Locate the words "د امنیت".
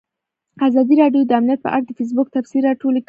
1.29-1.59